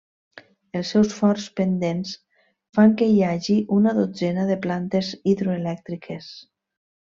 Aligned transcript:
Els 0.77 0.93
seus 0.95 1.11
forts 1.17 1.45
pendents 1.59 2.15
fan 2.79 2.97
que 3.03 3.11
hi 3.17 3.21
hagi 3.27 3.59
una 3.77 3.95
dotzena 4.01 4.49
de 4.53 4.59
plantes 4.67 5.13
hidroelèctriques. 5.35 6.33